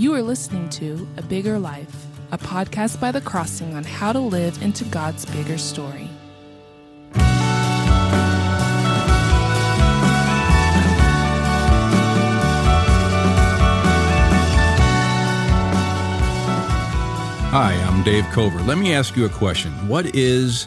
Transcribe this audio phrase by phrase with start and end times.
[0.00, 4.18] You are listening to A Bigger Life, a podcast by The Crossing on how to
[4.18, 6.08] live into God's bigger story.
[17.52, 18.58] Hi, I'm Dave Cover.
[18.62, 19.70] Let me ask you a question.
[19.86, 20.66] What is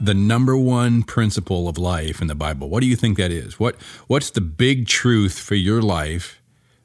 [0.00, 2.68] the number one principle of life in the Bible?
[2.68, 3.60] What do you think that is?
[3.60, 3.76] What
[4.08, 6.40] what's the big truth for your life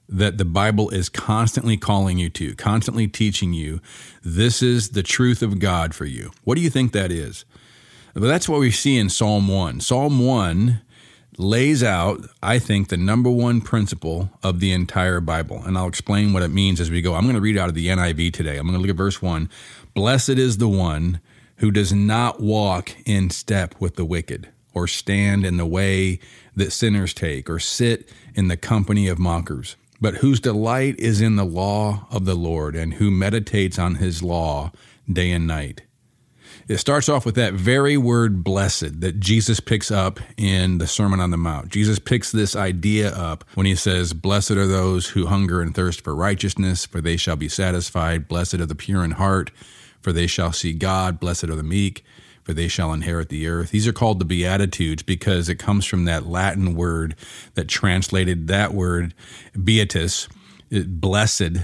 [0.10, 3.80] that the Bible is constantly calling you to, constantly teaching you
[4.24, 6.32] this is the truth of God for you?
[6.44, 7.46] What do you think that is?
[8.14, 9.82] But that's what we see in Psalm 1.
[9.82, 10.82] Psalm 1
[11.38, 15.64] lays out, I think, the number one principle of the entire Bible.
[15.64, 17.14] And I'll explain what it means as we go.
[17.14, 18.58] I'm going to read out of the NIV today.
[18.58, 19.50] I'm going to look at verse 1.
[19.94, 21.22] Blessed is the one
[21.58, 26.20] who does not walk in step with the wicked, or stand in the way
[26.56, 31.36] that sinners take, or sit in the company of mockers, but whose delight is in
[31.36, 34.72] the law of the Lord, and who meditates on his law
[35.12, 35.84] day and night.
[36.70, 41.20] It starts off with that very word blessed that Jesus picks up in the Sermon
[41.20, 41.70] on the Mount.
[41.70, 46.02] Jesus picks this idea up when he says, Blessed are those who hunger and thirst
[46.02, 48.28] for righteousness, for they shall be satisfied.
[48.28, 49.50] Blessed are the pure in heart,
[50.00, 51.20] for they shall see God.
[51.20, 52.06] Blessed are the meek,
[52.50, 53.70] for they shall inherit the earth.
[53.70, 57.14] These are called the Beatitudes because it comes from that Latin word
[57.54, 59.14] that translated that word,
[59.64, 60.28] beatus,
[60.72, 61.58] blessed.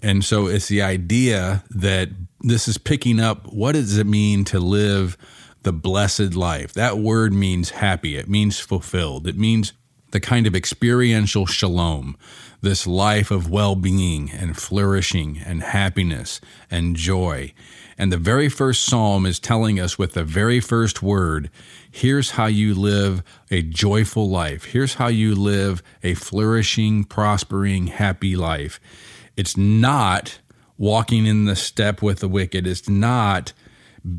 [0.00, 2.10] And so it's the idea that
[2.42, 5.18] this is picking up what does it mean to live
[5.64, 6.74] the blessed life?
[6.74, 9.72] That word means happy, it means fulfilled, it means
[10.12, 12.16] the kind of experiential shalom,
[12.60, 17.52] this life of well being and flourishing and happiness and joy.
[18.00, 21.50] And the very first psalm is telling us with the very first word
[21.90, 24.64] here's how you live a joyful life.
[24.64, 28.80] Here's how you live a flourishing, prospering, happy life.
[29.36, 30.38] It's not
[30.78, 32.66] walking in the step with the wicked.
[32.66, 33.52] It's not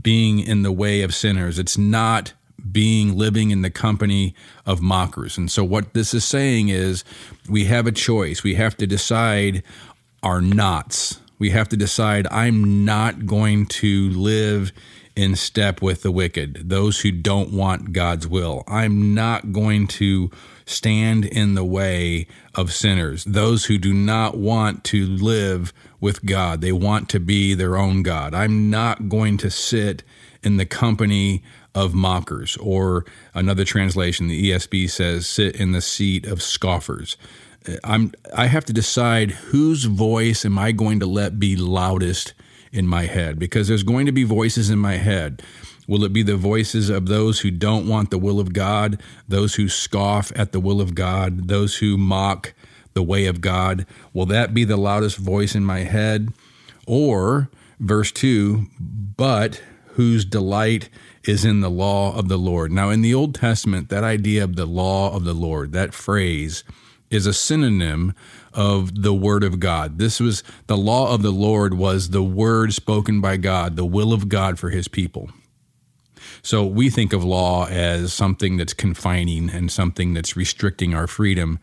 [0.03, 1.57] being in the way of sinners.
[1.57, 2.33] It's not
[2.71, 5.39] being living in the company of mockers.
[5.39, 7.03] And so, what this is saying is
[7.49, 8.43] we have a choice.
[8.43, 9.63] We have to decide
[10.21, 11.19] our nots.
[11.41, 14.71] We have to decide I'm not going to live
[15.15, 18.63] in step with the wicked, those who don't want God's will.
[18.67, 20.29] I'm not going to
[20.67, 26.61] stand in the way of sinners, those who do not want to live with God.
[26.61, 28.35] They want to be their own God.
[28.35, 30.03] I'm not going to sit
[30.43, 31.41] in the company
[31.73, 33.03] of mockers, or
[33.33, 37.17] another translation, the ESV says, sit in the seat of scoffers.
[37.67, 42.33] Uh, I'm I have to decide whose voice am I going to let be loudest
[42.71, 45.41] in my head because there's going to be voices in my head.
[45.87, 49.55] Will it be the voices of those who don't want the will of God, those
[49.55, 52.53] who scoff at the will of God, those who mock
[52.93, 53.85] the way of God?
[54.13, 56.29] Will that be the loudest voice in my head?
[56.87, 57.49] Or
[57.79, 59.61] verse 2, but
[59.93, 60.89] whose delight
[61.25, 62.71] is in the law of the Lord.
[62.71, 66.63] Now, in the Old Testament, that idea of the law of the Lord, that phrase,
[67.11, 68.15] is a synonym
[68.53, 69.99] of the word of God.
[69.99, 74.13] This was the law of the Lord was the word spoken by God, the will
[74.13, 75.29] of God for his people.
[76.41, 81.59] So we think of law as something that's confining and something that's restricting our freedom.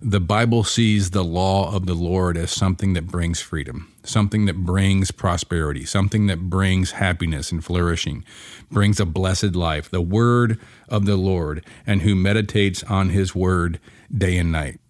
[0.00, 4.56] The Bible sees the law of the Lord as something that brings freedom, something that
[4.56, 8.24] brings prosperity, something that brings happiness and flourishing,
[8.70, 10.58] brings a blessed life, the word
[10.88, 13.78] of the Lord, and who meditates on his word
[14.16, 14.81] day and night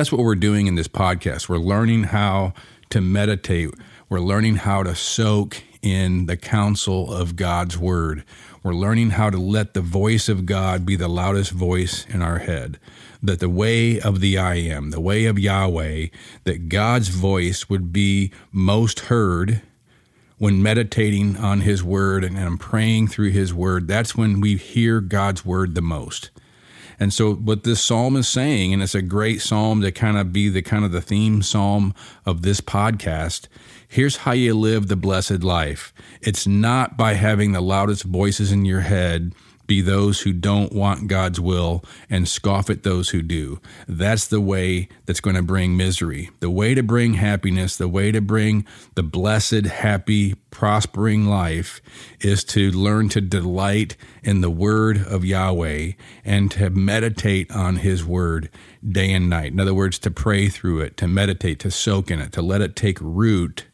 [0.00, 1.46] that's what we're doing in this podcast.
[1.46, 2.54] We're learning how
[2.88, 3.68] to meditate.
[4.08, 8.24] We're learning how to soak in the counsel of God's word.
[8.62, 12.38] We're learning how to let the voice of God be the loudest voice in our
[12.38, 12.78] head.
[13.22, 16.06] That the way of the I am, the way of Yahweh,
[16.44, 19.60] that God's voice would be most heard
[20.38, 23.86] when meditating on his word and I'm praying through his word.
[23.86, 26.30] That's when we hear God's word the most.
[27.00, 30.34] And so what this psalm is saying, and it's a great psalm to kind of
[30.34, 31.94] be the kind of the theme psalm
[32.26, 33.48] of this podcast.
[33.88, 35.94] Here's how you live the blessed life.
[36.20, 39.34] It's not by having the loudest voices in your head
[39.70, 43.60] be those who don't want God's will and scoff at those who do.
[43.86, 46.28] That's the way that's going to bring misery.
[46.40, 51.80] The way to bring happiness, the way to bring the blessed, happy, prospering life
[52.20, 55.92] is to learn to delight in the word of Yahweh
[56.24, 58.50] and to meditate on his word
[58.84, 59.52] day and night.
[59.52, 62.60] In other words, to pray through it, to meditate, to soak in it, to let
[62.60, 63.66] it take root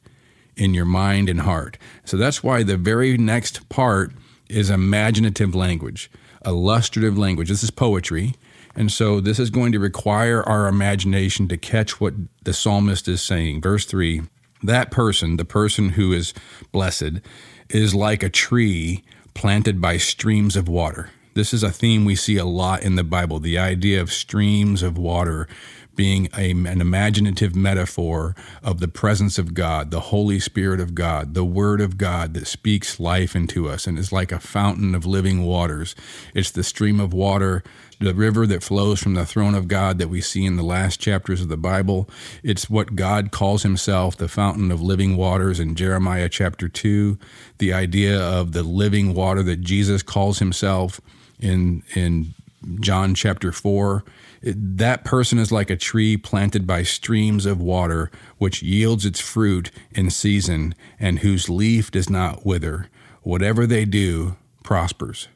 [0.56, 1.78] in your mind and heart.
[2.04, 4.12] So that's why the very next part
[4.48, 6.10] is imaginative language,
[6.44, 7.48] illustrative language.
[7.48, 8.34] This is poetry.
[8.74, 12.14] And so this is going to require our imagination to catch what
[12.44, 13.62] the psalmist is saying.
[13.62, 14.22] Verse 3
[14.62, 16.32] that person, the person who is
[16.72, 17.20] blessed,
[17.68, 19.04] is like a tree
[19.34, 21.10] planted by streams of water.
[21.36, 24.82] This is a theme we see a lot in the Bible the idea of streams
[24.82, 25.46] of water
[25.94, 31.34] being a, an imaginative metaphor of the presence of God, the Holy Spirit of God,
[31.34, 35.04] the Word of God that speaks life into us and is like a fountain of
[35.04, 35.94] living waters.
[36.32, 37.62] It's the stream of water,
[38.00, 41.00] the river that flows from the throne of God that we see in the last
[41.00, 42.08] chapters of the Bible.
[42.42, 47.18] It's what God calls Himself, the fountain of living waters in Jeremiah chapter 2,
[47.58, 50.98] the idea of the living water that Jesus calls Himself
[51.38, 52.34] in, in
[52.80, 54.04] John chapter 4
[54.42, 59.70] that person is like a tree planted by streams of water, which yields its fruit
[59.92, 62.88] in season, and whose leaf does not wither.
[63.22, 65.28] Whatever they do prospers.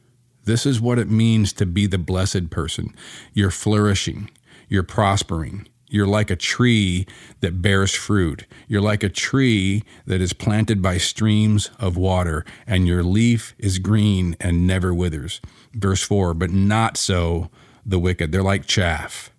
[0.44, 2.94] This is what it means to be the blessed person.
[3.32, 4.30] You're flourishing,
[4.68, 5.66] you're prospering.
[5.90, 7.04] You're like a tree
[7.40, 8.46] that bears fruit.
[8.68, 13.80] You're like a tree that is planted by streams of water, and your leaf is
[13.80, 15.40] green and never withers.
[15.74, 17.50] Verse 4 But not so
[17.84, 18.30] the wicked.
[18.30, 19.32] They're like chaff,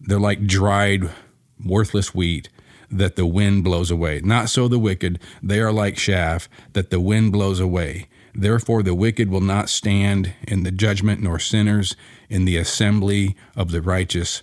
[0.00, 1.08] they're like dried,
[1.64, 2.48] worthless wheat
[2.90, 4.20] that the wind blows away.
[4.24, 8.08] Not so the wicked, they are like chaff that the wind blows away.
[8.34, 11.96] Therefore, the wicked will not stand in the judgment, nor sinners
[12.28, 14.42] in the assembly of the righteous.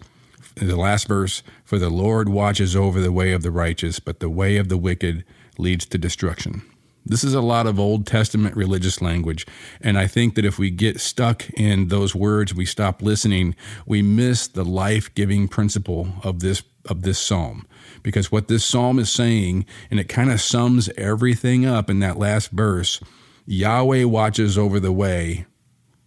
[0.55, 4.29] The last verse For the Lord watches over the way of the righteous, but the
[4.29, 5.25] way of the wicked
[5.57, 6.61] leads to destruction.
[7.05, 9.45] This is a lot of Old Testament religious language.
[9.81, 13.55] And I think that if we get stuck in those words, we stop listening,
[13.85, 17.67] we miss the life giving principle of this, of this psalm.
[18.03, 22.17] Because what this psalm is saying, and it kind of sums everything up in that
[22.17, 23.01] last verse
[23.45, 25.45] Yahweh watches over the way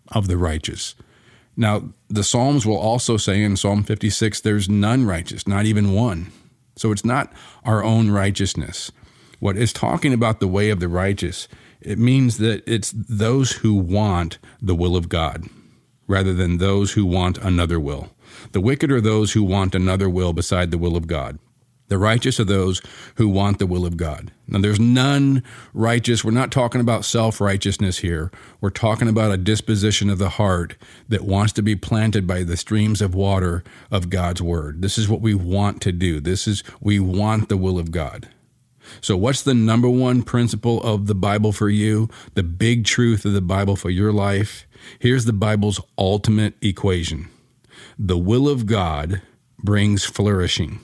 [0.08, 0.94] of the righteous.
[1.56, 6.31] Now, the Psalms will also say in Psalm 56, there's none righteous, not even one.
[6.76, 7.32] So it's not
[7.64, 8.93] our own righteousness.
[9.41, 11.49] What is talking about the way of the righteous,
[11.81, 15.49] it means that it's those who want the will of God
[16.06, 18.11] rather than those who want another will.
[18.52, 21.38] The wicked are those who want another will beside the will of God.
[21.88, 22.83] The righteous are those
[23.15, 24.33] who want the will of God.
[24.49, 25.43] Now, there's none
[25.73, 26.25] righteous.
[26.25, 28.31] We're not talking about self righteousness here.
[28.61, 30.77] We're talking about a disposition of the heart
[31.09, 34.83] that wants to be planted by the streams of water of God's word.
[34.83, 36.21] This is what we want to do.
[36.21, 38.29] This is, we want the will of God.
[39.00, 42.09] So, what's the number one principle of the Bible for you?
[42.35, 44.67] The big truth of the Bible for your life?
[44.99, 47.29] Here's the Bible's ultimate equation
[47.99, 49.23] the will of God
[49.59, 50.81] brings flourishing.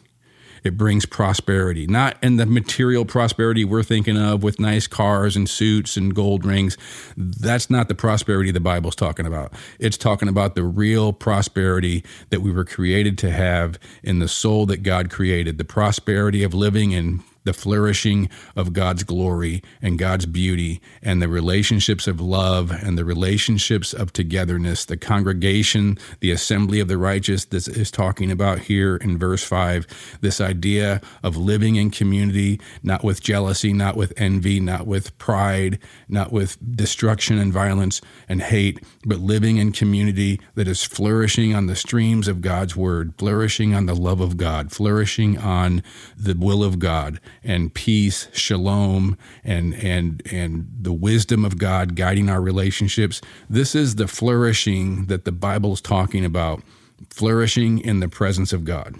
[0.65, 5.49] It brings prosperity, not in the material prosperity we're thinking of with nice cars and
[5.49, 6.77] suits and gold rings.
[7.17, 9.53] That's not the prosperity the Bible's talking about.
[9.79, 14.67] It's talking about the real prosperity that we were created to have in the soul
[14.67, 20.27] that God created, the prosperity of living in the flourishing of God's glory and God's
[20.27, 24.85] beauty and the relationships of love and the relationships of togetherness.
[24.85, 30.19] The congregation, the assembly of the righteous, this is talking about here in verse 5.
[30.21, 35.79] This idea of living in community, not with jealousy, not with envy, not with pride,
[36.09, 41.67] not with destruction and violence and hate, but living in community that is flourishing on
[41.67, 45.83] the streams of God's word, flourishing on the love of God, flourishing on
[46.17, 52.29] the will of God and peace, shalom, and and and the wisdom of God guiding
[52.29, 53.21] our relationships.
[53.49, 56.63] This is the flourishing that the Bible is talking about,
[57.11, 58.97] flourishing in the presence of God.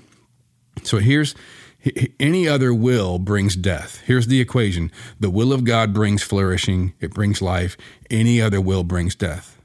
[0.83, 1.35] So here's
[2.21, 4.03] any other will brings death.
[4.05, 4.91] Here's the equation.
[5.19, 7.77] The will of God brings flourishing, it brings life.
[8.11, 9.59] Any other will brings death.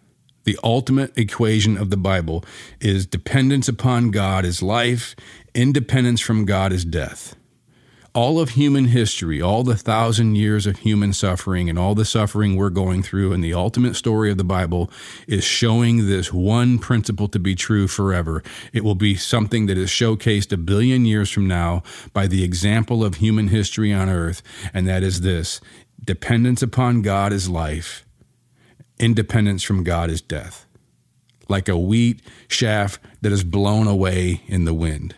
[0.45, 2.43] The ultimate equation of the Bible
[2.79, 5.15] is dependence upon God is life,
[5.53, 7.35] independence from God is death
[8.17, 12.55] all of human history, all the thousand years of human suffering, and all the suffering
[12.55, 14.89] we're going through, and the ultimate story of the Bible
[15.27, 18.41] is showing this one principle to be true forever.
[18.73, 23.03] It will be something that is showcased a billion years from now by the example
[23.03, 24.41] of human history on earth,
[24.73, 25.61] and that is this
[26.03, 28.03] dependence upon God is life,
[28.99, 30.65] independence from God is death.
[31.49, 35.13] Like a wheat shaft that is blown away in the wind.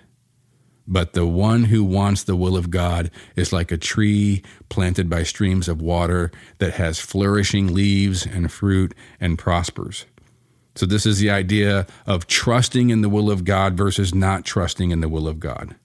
[0.91, 5.21] But the one who wants the will of God is like a tree planted by
[5.21, 10.07] streams of water that has flourishing leaves and fruit and prospers.
[10.75, 14.89] So, this is the idea of trusting in the will of God versus not trusting
[14.89, 15.75] in the will of God.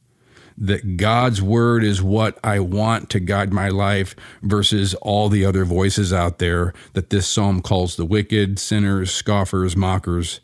[0.56, 5.64] That God's word is what I want to guide my life versus all the other
[5.64, 10.40] voices out there that this psalm calls the wicked, sinners, scoffers, mockers.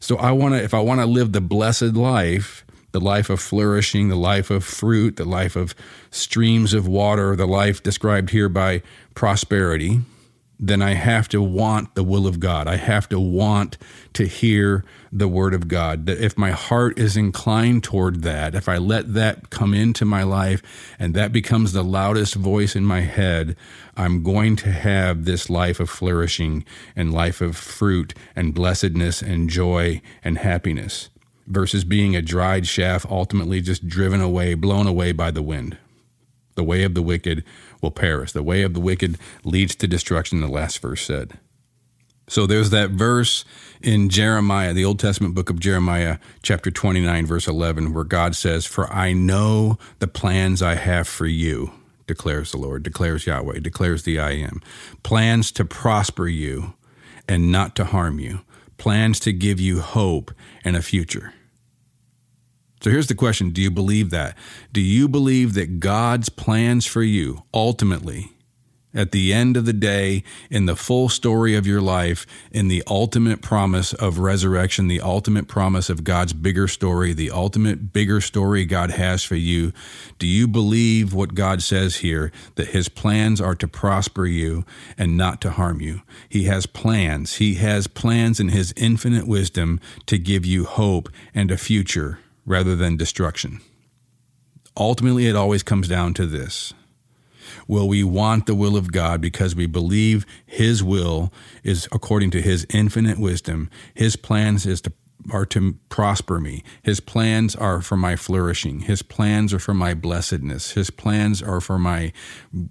[0.00, 2.63] So I want to, if I want to live the blessed life,
[2.94, 5.74] the life of flourishing, the life of fruit, the life of
[6.12, 8.82] streams of water, the life described here by
[9.16, 10.00] prosperity,
[10.60, 12.68] then I have to want the will of God.
[12.68, 13.78] I have to want
[14.12, 16.06] to hear the word of God.
[16.06, 20.22] That if my heart is inclined toward that, if I let that come into my
[20.22, 20.62] life
[20.96, 23.56] and that becomes the loudest voice in my head,
[23.96, 29.50] I'm going to have this life of flourishing and life of fruit and blessedness and
[29.50, 31.10] joy and happiness
[31.46, 35.78] versus being a dried shaft, ultimately just driven away, blown away by the wind.
[36.54, 37.44] The way of the wicked
[37.80, 38.32] will perish.
[38.32, 41.38] The way of the wicked leads to destruction, the last verse said.
[42.26, 43.44] So there's that verse
[43.82, 48.64] in Jeremiah, the Old Testament book of Jeremiah, chapter 29, verse 11, where God says,
[48.64, 51.72] For I know the plans I have for you,
[52.06, 54.62] declares the Lord, declares Yahweh, declares the I am.
[55.02, 56.74] Plans to prosper you
[57.28, 58.40] and not to harm you,
[58.76, 60.32] plans to give you hope
[60.64, 61.32] and a future.
[62.82, 64.36] So here's the question Do you believe that?
[64.70, 68.33] Do you believe that God's plans for you ultimately,
[68.94, 72.82] at the end of the day, in the full story of your life, in the
[72.86, 78.64] ultimate promise of resurrection, the ultimate promise of God's bigger story, the ultimate bigger story
[78.64, 79.72] God has for you,
[80.18, 84.64] do you believe what God says here that His plans are to prosper you
[84.96, 86.02] and not to harm you?
[86.28, 87.36] He has plans.
[87.36, 92.76] He has plans in His infinite wisdom to give you hope and a future rather
[92.76, 93.60] than destruction.
[94.76, 96.74] Ultimately, it always comes down to this
[97.66, 102.42] Will we want the will of God because we believe His will is according to
[102.42, 103.70] His infinite wisdom?
[103.94, 104.92] His plans is to
[105.32, 106.62] are to prosper me.
[106.82, 108.80] His plans are for my flourishing.
[108.80, 110.72] His plans are for my blessedness.
[110.72, 112.12] His plans are for my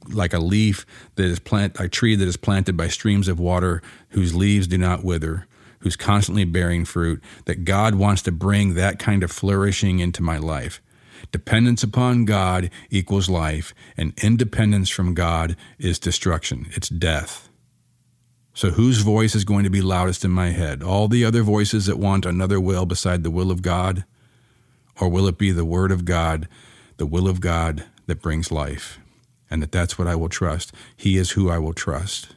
[0.09, 0.85] like a leaf
[1.15, 4.77] that is plant a tree that is planted by streams of water whose leaves do
[4.77, 5.47] not wither
[5.83, 10.37] who's constantly bearing fruit, that God wants to bring that kind of flourishing into my
[10.37, 10.81] life.
[11.33, 17.49] Dependence upon God equals life, and independence from God is destruction, it's death.
[18.53, 20.83] So, whose voice is going to be loudest in my head?
[20.83, 24.05] All the other voices that want another will beside the will of God?
[25.01, 26.47] Or will it be the Word of God,
[26.97, 28.99] the will of God that brings life?
[29.49, 30.71] And that that's what I will trust.
[30.95, 32.35] He is who I will trust.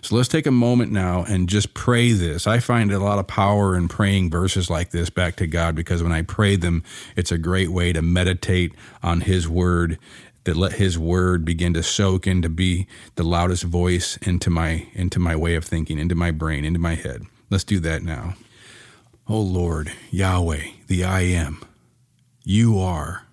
[0.00, 2.46] So let's take a moment now and just pray this.
[2.46, 6.02] I find a lot of power in praying verses like this back to God because
[6.02, 6.82] when I pray them,
[7.16, 9.98] it's a great way to meditate on His Word
[10.44, 14.88] that let his word begin to soak and to be the loudest voice into my
[14.92, 18.34] into my way of thinking into my brain into my head let's do that now
[19.28, 21.60] oh lord yahweh the i am
[22.44, 23.26] you are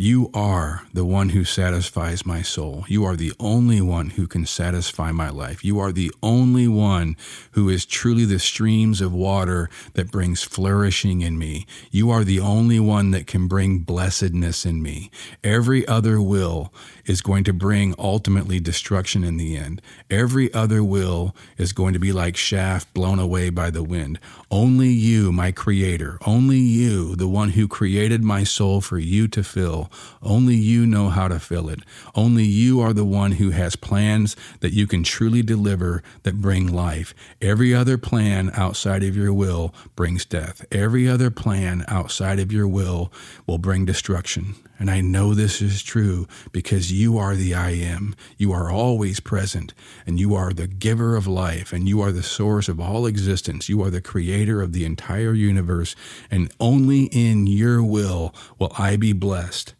[0.00, 2.84] you are the one who satisfies my soul.
[2.86, 5.64] You are the only one who can satisfy my life.
[5.64, 7.16] You are the only one
[7.52, 11.66] who is truly the streams of water that brings flourishing in me.
[11.90, 15.10] You are the only one that can bring blessedness in me.
[15.42, 16.72] Every other will
[17.08, 19.80] is going to bring ultimately destruction in the end.
[20.10, 24.20] Every other will is going to be like shaft blown away by the wind.
[24.50, 29.42] Only you, my creator, only you, the one who created my soul for you to
[29.42, 29.90] fill,
[30.22, 31.80] only you know how to fill it.
[32.14, 36.66] Only you are the one who has plans that you can truly deliver that bring
[36.66, 37.14] life.
[37.40, 40.64] Every other plan outside of your will brings death.
[40.70, 43.12] Every other plan outside of your will
[43.46, 44.54] will bring destruction.
[44.78, 48.16] And I know this is true because you are the I am.
[48.36, 49.72] You are always present,
[50.04, 53.68] and you are the giver of life, and you are the source of all existence.
[53.68, 55.94] You are the creator of the entire universe,
[56.30, 59.74] and only in your will will I be blessed.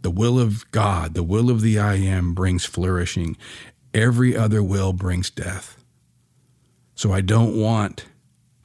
[0.00, 3.36] The will of God, the will of the I am, brings flourishing.
[3.92, 5.82] Every other will brings death.
[6.94, 8.06] So I don't want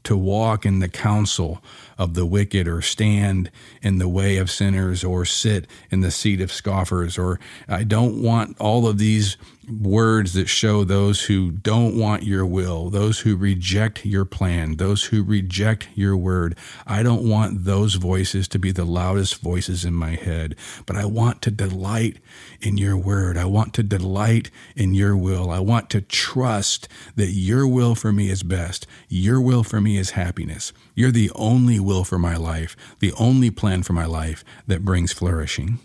[0.04, 1.62] to walk in the counsel
[2.00, 3.52] of the wicked or stand
[3.82, 8.24] in the way of sinners or sit in the seat of scoffers or I don't
[8.24, 9.38] want all of these
[9.70, 15.06] words that show those who don't want your will, those who reject your plan, those
[15.06, 16.58] who reject your word.
[16.88, 21.06] I don't want those voices to be the loudest voices in my head, but I
[21.06, 22.18] want to delight
[22.62, 23.38] in your word.
[23.38, 25.52] I want to delight in your will.
[25.52, 28.88] I want to trust that your will for me is best.
[29.08, 30.74] Your will for me is happiness.
[30.96, 35.12] You're the only will for my life, the only plan for my life that brings
[35.12, 35.80] flourishing.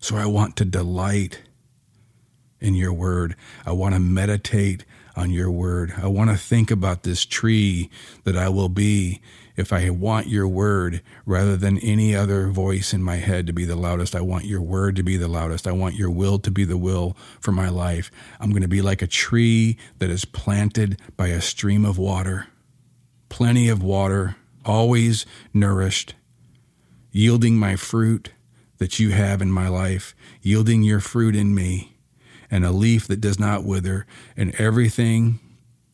[0.00, 1.42] So I want to delight
[2.60, 3.36] in your word.
[3.66, 5.92] I want to meditate on your word.
[5.96, 7.90] I want to think about this tree
[8.24, 9.20] that I will be
[9.56, 13.66] if I want your word rather than any other voice in my head to be
[13.66, 14.14] the loudest.
[14.14, 15.66] I want your word to be the loudest.
[15.66, 18.10] I want your will to be the will for my life.
[18.40, 22.46] I'm going to be like a tree that is planted by a stream of water.
[23.28, 24.36] plenty of water,
[24.68, 26.14] always nourished,
[27.10, 28.32] yielding my fruit
[28.78, 31.96] that you have in my life, yielding your fruit in me,
[32.50, 34.06] and a leaf that does not wither,
[34.36, 35.40] and everything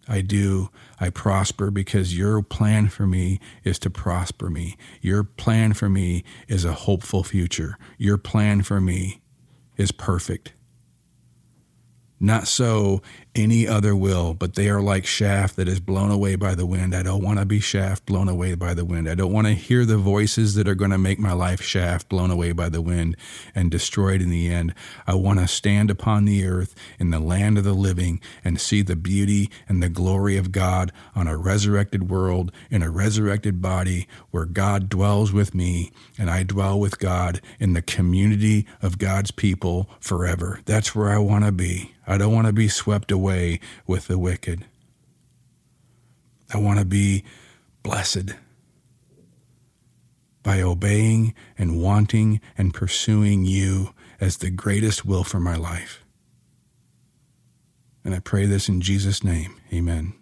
[0.06, 0.68] I do,
[1.00, 4.76] I prosper because your plan for me is to prosper me.
[5.00, 7.78] Your plan for me is a hopeful future.
[7.96, 9.22] Your plan for me
[9.76, 10.52] is perfect.
[12.24, 13.02] Not so
[13.34, 16.94] any other will, but they are like shaft that is blown away by the wind.
[16.94, 19.10] I don't want to be shaft blown away by the wind.
[19.10, 22.08] I don't want to hear the voices that are going to make my life shaft
[22.08, 23.18] blown away by the wind
[23.54, 24.72] and destroyed in the end.
[25.06, 28.80] I want to stand upon the earth in the land of the living and see
[28.80, 34.08] the beauty and the glory of God on a resurrected world in a resurrected body
[34.30, 39.30] where God dwells with me and I dwell with God in the community of God's
[39.30, 40.60] people forever.
[40.64, 41.90] That's where I want to be.
[42.06, 44.64] I don't want to be swept away with the wicked.
[46.52, 47.24] I want to be
[47.82, 48.34] blessed
[50.42, 56.04] by obeying and wanting and pursuing you as the greatest will for my life.
[58.04, 59.56] And I pray this in Jesus' name.
[59.72, 60.12] Amen.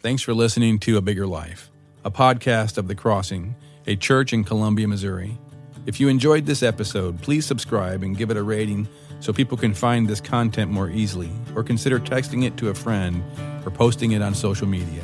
[0.00, 1.70] Thanks for listening to A Bigger Life,
[2.04, 3.54] a podcast of The Crossing,
[3.86, 5.38] a church in Columbia, Missouri.
[5.86, 8.88] If you enjoyed this episode, please subscribe and give it a rating
[9.20, 13.22] so people can find this content more easily, or consider texting it to a friend
[13.64, 15.02] or posting it on social media.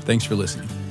[0.00, 0.81] Thanks for listening.